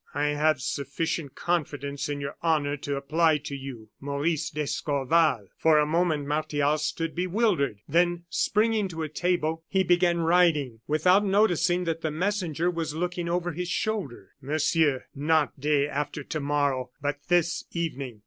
[0.15, 3.89] "I have sufficient confidence in your honor to apply to you.
[3.99, 10.21] "Maurice d'Escorval." For a moment Martial stood bewildered, then, springing to a table, he began
[10.21, 16.23] writing, without noticing that the messenger was looking over his shoulder: "Monsieur Not day after
[16.23, 18.19] to morrow, but this evening.